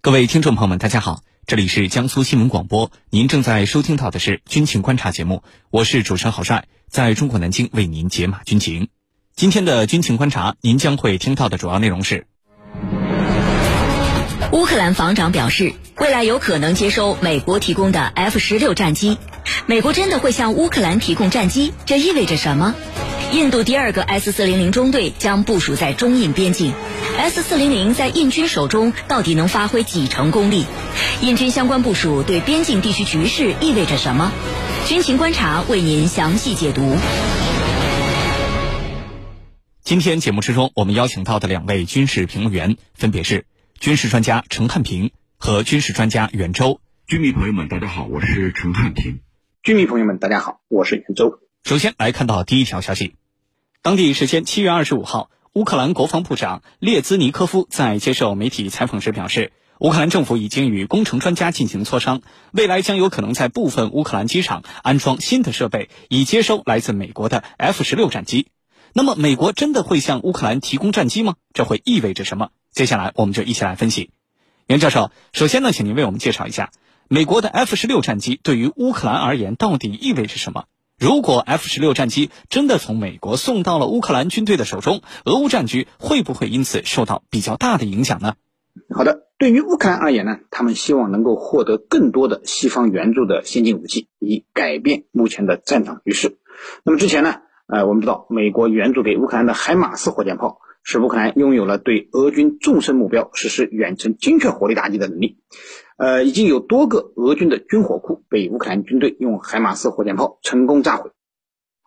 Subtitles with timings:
[0.00, 8.90] 各位听众朋友们，大家好，这里是江苏新闻广播，您正在收听到的是军情观察节目，我是主持人郝帅，在中国南京为您解码军情。
[9.34, 12.28] 今天的军情观察，您将会听到的主要内容是：
[14.52, 19.18] 乌克兰防长表示，未来有可能接收美国提供的 F 十六战机。
[19.66, 21.72] 美国真的会向乌克兰提供战机？
[21.86, 22.76] 这意味着什么？
[23.32, 26.72] 印度第二个 S 四零零中队将部署在中印边境。
[27.18, 30.64] S 四零零在印军手中到底能发挥几成功力？
[31.20, 34.30] 印军相关部署对边境地区局势意味着什么？
[34.86, 36.96] 军情观察为您详细解读。
[39.82, 43.46] 今天节目之中，我们邀请到的两位军事评论员分别是
[43.80, 46.80] 军事专家陈汉平和军事专家袁周。
[47.08, 49.18] 军迷朋友们，大家好，我是陈汉平。
[49.64, 51.40] 军迷朋友们，大家好，我是袁周。
[51.64, 53.16] 首先来看到第一条消息，
[53.82, 62.20] 当地时间七月二十五号，乌克兰国防部长列兹尼科夫在接受媒体采访时表示，乌克兰政府已经与工程专家进行磋商，
[62.52, 68.48] 未来将有可能在部分乌克兰机场安装新的设备，以接收来自美国的 F 十六战机。
[68.92, 71.34] 那么，美国真的会向乌克兰提供战机吗？
[71.54, 72.50] 这会意味着什么？
[72.70, 74.10] 接下来我们就一起来分析。
[74.66, 76.70] 袁教授，首先呢，请您为我们介绍一下
[77.08, 80.66] 美国的 F 十六战机对于乌克兰而言到底意味着什么？
[80.98, 88.34] 如果 F 十六战机真的从美国送到了乌克兰军队的手中，俄乌战局会不会因此受到比较大的影响呢？
[88.90, 96.38] 好的，对于乌克兰而言呢，他们希望能够获得更多的西方援助的先进武器，以改变目前的战场局势。
[96.82, 105.38] 那么之前呢，呃，我们知道美国援助给乌克兰的海马斯火箭炮，使乌克兰拥有了对俄军纵深目标实施远程精确火力打击的能力。
[105.96, 111.10] 呃，已经有多个俄军的军火库被乌克兰军队用海马斯火箭炮成功炸毁。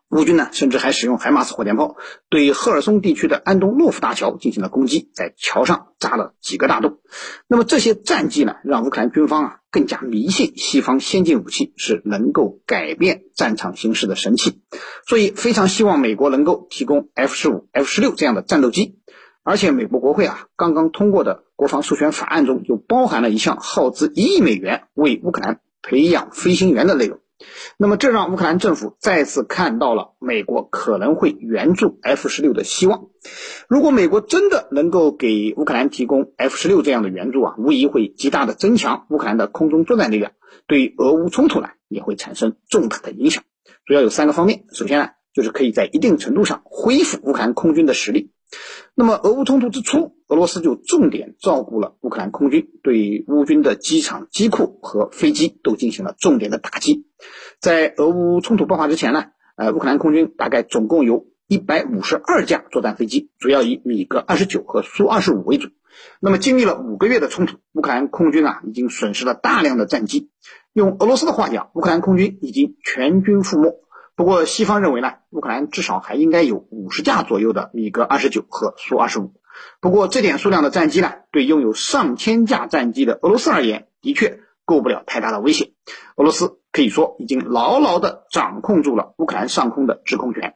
[0.09, 1.95] 乌军呢，甚至还使用海马斯火箭炮
[2.29, 6.99] 对赫尔松地区的安东诺夫大桥进行了攻击，在桥上扎了几个大洞。
[7.47, 14.60] 那么这些战绩呢，让乌克兰军方啊更加迷信西方先进武器是能够改变战场形势的神器，
[15.11, 19.01] 所以非常希望美国能够提供 F 十五、F 十六这样的战斗机。
[19.43, 27.19] 而且，美国国会啊刚刚通过的国防授权法案中就包含了一项耗资一亿美元为乌克兰培养飞行员的内容。
[27.75, 33.07] 那么，这让乌克兰政府再次看到了美国可能会援助 F 十六的希望。
[33.67, 40.31] 如果美国真的能够给乌克兰提供 F 十六这样的援助啊，无疑会极大的增强乌克兰的空中作战力量，
[40.67, 43.43] 对俄乌冲突呢也会产生重大的影响。
[43.85, 44.65] 主要有三个方面。
[44.73, 48.31] 首先呢，就是可以在一定程度上恢复乌克兰空军的实力。
[48.95, 57.05] 那么，俄乌冲突之初，俄罗斯就重点照顾了乌克兰空军，对乌军的机场、机库和飞机都进行了重点的打击。
[57.59, 65.69] 在俄乌冲突爆发之前呢，呃，乌克兰空军大概总共有一百五十二架作战飞机，主要以米格二十九和苏二十五为主。
[66.19, 70.29] 那么，经历了五个月的冲突，乌克兰空军啊已经损失了大量的战机。
[70.73, 73.75] 用俄罗斯的话讲，乌克兰空军已经全军覆没。
[74.15, 79.33] 不过，西方认为呢，乌克兰至少还应该有五十架左右的米格二十九和苏二十五。
[79.79, 85.73] 不过，这点数量的战机呢，对拥有上千架战机的俄罗斯而言，的确构不了太大的威胁。
[86.15, 90.55] 俄罗斯可以说已经牢牢地掌控住了乌克兰上空的制空权。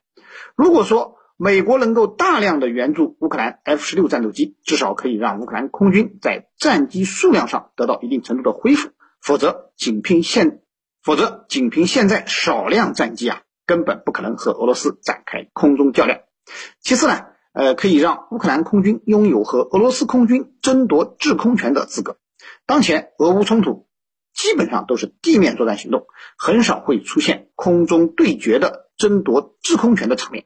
[0.56, 8.90] 如果说美国能够大量的援助乌克兰 F 十六战斗机，至少可以让乌克兰空军在战机数量上得到一定程度的恢复。
[9.22, 10.62] 否则，仅凭现
[11.04, 13.42] 否则仅凭现在少量战机啊。
[13.68, 16.20] 根本不可能和俄罗斯展开空中较量。
[16.82, 22.18] 其次呢，呃，可以让乌克兰空军拥有和俄罗斯空军争夺制空权的资格。
[22.68, 23.88] 当前俄乌冲突
[24.46, 26.06] 基本上都是地面作战行动，
[26.38, 30.46] 很少会出现空中对决的争夺制空权的场面。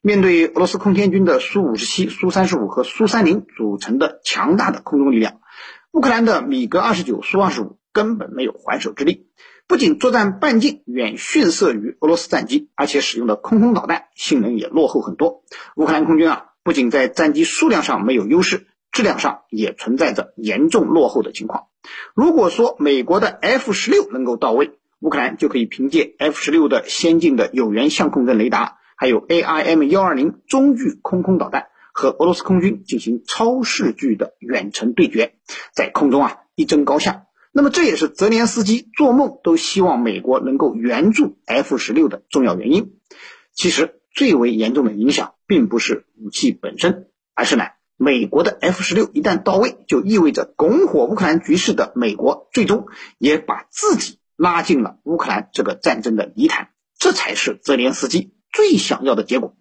[0.00, 5.40] 面对俄罗斯空天军的苏五十七、苏三十五和苏三零组成的强大的空中力量，
[5.90, 9.26] 乌克兰的米格二十九、苏二十五根本没有还手之力。
[9.66, 15.42] 不仅作战半径远逊色于俄罗斯战机，而且使用的空空导弹性能也落后很多。
[15.74, 21.64] 乌克兰空军啊，不仅在战机数量上没有优势，质量上也存在着严重落后的情况。
[22.14, 35.34] 如果说美国的 F 十六能够到位，乌克兰就可以凭借 F 十六的先进的有源相控阵雷达，还有 AIM 幺二零中距空空导弹，和俄罗斯空军进行超视距的远程对决，
[35.74, 37.26] 在空中啊一争高下。
[37.50, 42.94] 那么这也是泽连斯基做梦都希望美国能够援助 F 十六的重要原因。
[43.52, 47.64] 其实最为严重的影响并不是武器本身，而是呢，
[48.02, 56.70] 美国的 F 十六一旦到位，就意味着拱火乌克兰局势的美国，最终也把自己拉进了乌克兰这个战争的泥潭。
[56.98, 59.54] 这才是泽连斯基最想要的结果。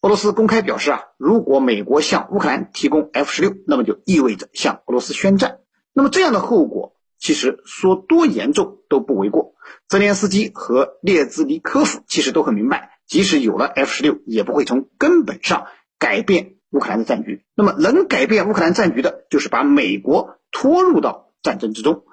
[0.00, 5.58] 俄罗斯公开表示啊，如果美国向乌克兰提供 F 十六，那么就意味着向俄罗斯宣战。
[5.92, 9.56] 那么这样的后果，其实说多严重都不为过。
[9.88, 15.66] 泽连斯基和列兹尼科夫其实都很明白，即使有了 F 十六，也不会从根本上
[15.98, 17.44] 改变乌克兰的战局。
[17.54, 22.04] 那么能改变乌克兰战局的，就是把美国拖入到战争之中。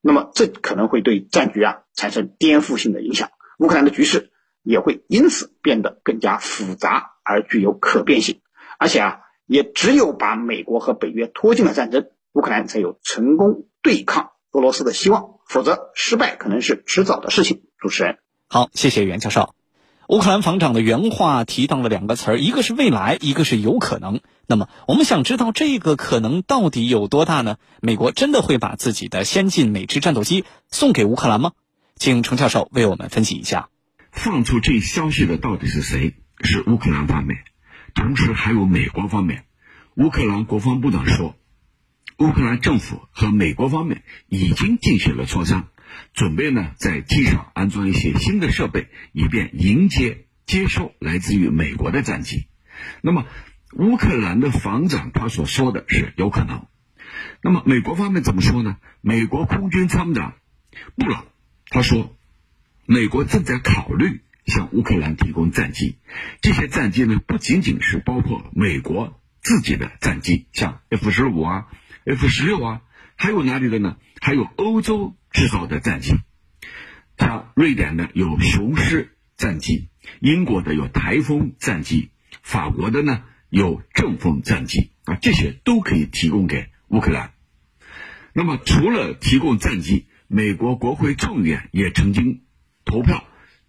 [0.00, 4.30] 那么这可能会对战局啊产生颠覆性的影响，乌克兰的局势
[4.62, 8.40] 也会因此变得更加复杂而具有可变性。
[8.78, 15.34] 而且啊，也只有把美国和北约拖进了战争，乌克兰才有成功对抗俄罗斯的希望。
[15.48, 17.64] 否则，失败可能是迟早的事情。
[17.78, 18.18] 主持人，
[18.48, 19.54] 好，谢谢袁教授。
[20.08, 24.20] 乌克兰防长的原话提到了两个词儿，一个是未来，一个是有可能。
[24.46, 27.56] 那么，我们想知道这个可能到底有多大呢？
[27.80, 31.52] 美国真的会把自己的先进美制战斗机送给乌克兰吗？
[31.96, 33.68] 请程教授为我们分析一下。
[34.12, 36.14] 放出这消息的到底是谁？
[36.40, 37.38] 是乌克兰方面，
[37.94, 39.44] 同时还有美国方面。
[39.94, 41.34] 乌克兰国防部长说。
[42.18, 45.66] 乌克兰政府和美国方面已经进行了磋商，
[46.12, 52.46] 准备呢在机场安装一些新的设备，以便迎接接收来自于美国的战机。
[53.02, 53.26] 那么，
[53.72, 56.66] 乌克兰的防长他所说的是有可能。
[57.42, 58.76] 那么，美国方面怎么说呢？
[59.00, 60.34] 美国空军参谋长
[60.96, 61.26] 布朗
[61.68, 62.16] 他说，
[62.86, 65.98] 美国正在考虑向乌克兰提供战机。
[66.40, 71.66] 这些战机呢，不仅仅是包括美国自己的战机，像 F 十五啊。
[72.06, 72.82] F 十六啊，
[73.16, 73.96] 还有哪里的呢？
[74.20, 76.14] 还有欧洲制造的战机，
[77.18, 79.88] 像瑞典的有雄狮战机，
[80.20, 82.10] 英国的有台风战机，
[82.42, 87.32] 法国的呢有阵风战机啊，这些都可以提供给乌克兰。
[88.32, 92.42] 那么除了提供战机，美国国会众议院也曾经
[92.84, 93.24] 投票，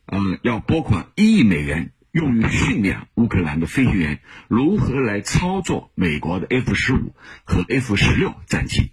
[0.06, 1.92] 嗯，要拨款一亿美元。
[2.12, 7.14] 用于训练乌克兰的飞行员如何来操作美国的 F 十五
[7.44, 8.90] 和 F 十六战机。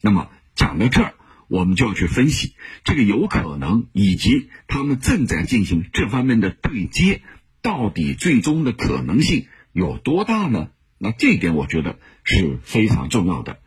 [0.00, 1.14] 那么讲到这儿，
[1.48, 2.54] 我们就要去分析
[2.84, 7.22] 这个有可能以及他们正在进行这方面的对接，
[7.62, 10.68] 到底最终的可能性有多大呢？
[10.98, 13.58] 那这一点我觉得是非常重要的。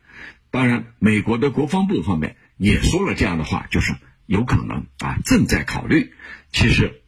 [0.50, 3.94] 当然，美国的国防部方面也说了这样的话，就是
[4.26, 6.12] 有可能啊，正在考虑。
[6.52, 6.98] 其实。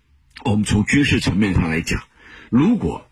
[0.45, 2.03] 我们从军事层面上来讲，
[2.51, 3.09] 如果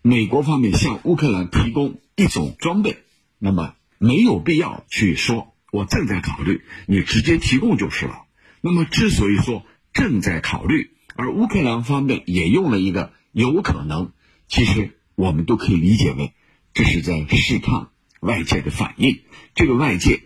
[0.00, 2.98] 美国方面向乌克兰提供一种装备，
[3.38, 3.74] 那么
[4.04, 8.26] 没有必要去说“我正在考虑”，你直接提供就是了。
[8.60, 9.64] 那么之所以说
[9.94, 14.12] 正在考虑，而乌克兰方面也用了一个有可能，
[14.46, 16.34] 其实我们都可以理解为
[16.74, 17.88] 这是在试探
[18.20, 19.22] 外界的反应。
[19.54, 20.20] 这个外界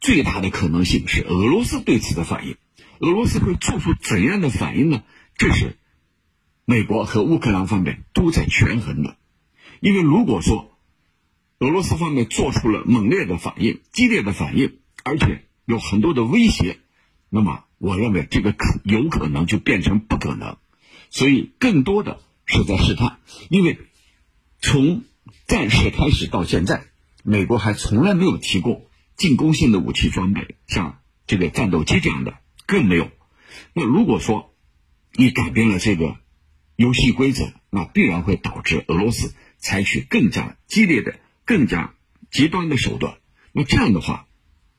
[0.00, 2.56] 最大的可能性是俄罗斯对此的反应。
[2.98, 5.04] 俄罗斯会做出怎样的反应呢？
[5.36, 5.76] 这是
[6.64, 9.16] 美国和乌克兰方面都在权衡的。
[9.80, 10.77] 因为如果说
[11.58, 16.78] 俄罗斯方面做出了猛烈的反应、激烈的反应，而且有很多的威胁，
[17.28, 20.56] 那么我认为这个可有可能就变成不可能。
[21.10, 23.18] 所以更多的是在试探。
[23.50, 23.78] 因为
[24.60, 25.02] 从
[25.46, 26.84] 战事开始到现在，
[27.24, 32.34] 美国还从来没有提供进攻性的武器装备，像这个战斗机这样的。
[32.66, 33.10] 更没有。
[33.72, 34.54] 那如果说
[35.14, 36.16] 你改变了这个
[36.76, 41.94] 游戏规则，那必然会导致俄罗斯采取更加激烈的、更加
[42.30, 43.16] 极端的手段。
[43.52, 44.28] 那这样的话，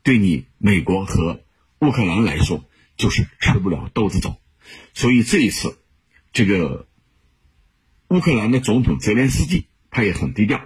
[0.03, 1.41] 对你美国和
[1.79, 2.63] 乌克兰来说，
[2.95, 4.37] 就是吃不了兜着走。
[4.93, 5.79] 所以这一次，
[6.31, 6.87] 这个
[8.09, 10.61] 乌克兰的总统泽连斯基他也很低调，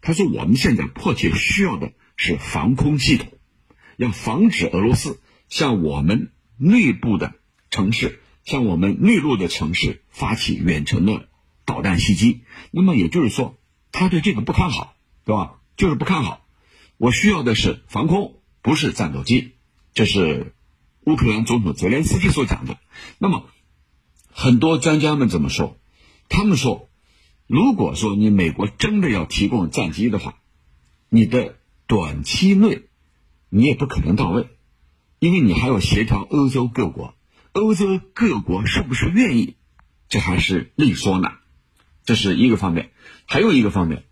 [0.00, 3.32] 他说：“我们现在迫切需要的是防空系统，
[3.96, 7.34] 要防止俄罗斯向我们。”内部的
[7.68, 11.28] 城市向我们内陆的城市发起远程的
[11.66, 13.58] 导弹袭击，那么也就是说，
[13.92, 14.96] 他对这个不看好，
[15.26, 15.56] 对吧？
[15.76, 16.46] 就是不看好。
[16.96, 19.54] 我需要的是防空，不是战斗机。
[19.92, 20.54] 这是
[21.00, 22.78] 乌克兰总统泽连斯基所讲的。
[23.18, 23.44] 那么，
[24.30, 25.76] 很多专家们怎么说？
[26.28, 26.88] 他们说，
[27.48, 30.36] 如果说你美国真的要提供战机的话，
[31.08, 31.56] 你的
[31.88, 32.84] 短期内
[33.48, 34.48] 你也不可能到位。
[35.18, 37.14] 因为你还要协调欧洲各国，
[37.52, 39.56] 欧洲各国是不是愿意，
[40.08, 41.32] 这还是另说呢。
[42.04, 42.92] 这是一个方面，
[43.26, 44.04] 还有一个方面，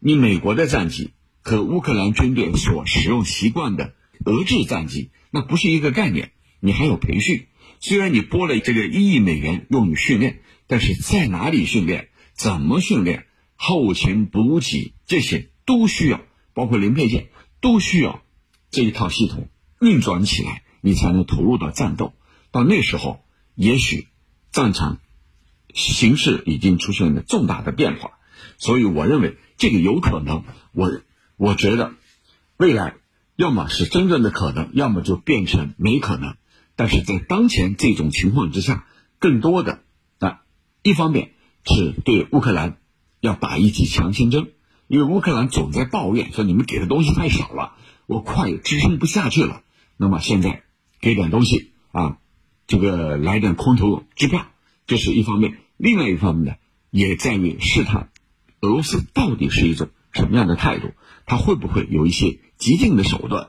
[0.00, 6.32] 你美国的战机和乌克兰军队所使用习惯的俄制战机，那不是一个概念。
[6.60, 7.46] 你还有培训，
[7.80, 13.26] 虽然你拨了这个一亿美元用于训练，但是在哪里训练，怎么训练，
[13.56, 16.20] 后勤补给这些都需要，
[16.54, 17.28] 包括零配件
[17.60, 18.22] 都需要
[18.70, 19.48] 这一套系统。
[19.80, 22.12] 运转起来，你才能投入到战斗。
[22.50, 23.24] 到那时候，
[23.54, 24.08] 也许
[24.50, 25.00] 战场
[25.74, 28.17] 形势已经出现了重大的变化。
[28.58, 30.44] 所以，我认为这个有可能。
[30.72, 31.00] 我
[31.36, 31.94] 我觉得，
[32.56, 32.96] 未来
[33.36, 36.36] 要么是真正的可能，要么就变成没可能。
[36.76, 38.86] 但是在当前这种情况之下，
[39.18, 39.80] 更多的
[40.18, 40.42] 啊，
[40.82, 41.32] 一方面
[41.64, 42.78] 是对乌克兰
[43.20, 44.52] 要打一剂强心针，
[44.86, 47.74] 因为乌克兰总在抱怨说你们给的东西太少了，
[48.06, 49.62] 我快支撑不下去了。
[49.96, 50.62] 那么现在
[51.00, 52.18] 给点东西啊，
[52.66, 54.46] 这个来点空头支票，
[54.86, 55.58] 这是一方面。
[55.76, 56.54] 另外一方面呢，
[56.90, 58.10] 也在于试探
[58.60, 60.92] 俄罗斯到底是一种什么样的态度，
[61.26, 63.48] 他会不会有一些激进的手段，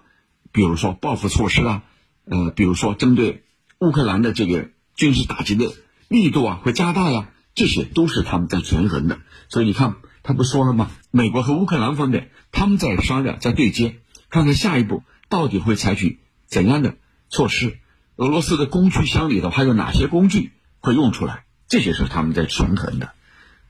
[0.51, 1.83] 比如说报复措施啊，
[2.25, 3.43] 呃，比如说针对
[3.79, 5.73] 乌克兰的这个军事打击的
[6.07, 9.19] 力度啊会加大呀，这些都是他们在权衡的。
[9.47, 10.91] 所以你看，他不说了吗？
[11.11, 13.99] 美国和乌克兰方面他们在商量，在对接，
[14.29, 16.97] 看看下一步到底会采取怎样的
[17.29, 17.79] 措施。
[18.15, 21.45] 俄罗斯的工具箱里头还有哪些工具会用出来？
[21.67, 23.11] 这些是他们在权衡的。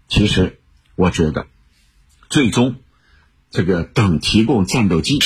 [0.08, 0.59] 其实，
[1.00, 1.48] 我觉得，
[2.30, 2.76] 最终，
[3.52, 5.18] 这个等提供战斗机。